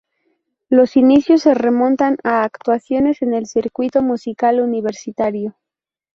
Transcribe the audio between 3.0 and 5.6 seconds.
en el circuito musical universitario.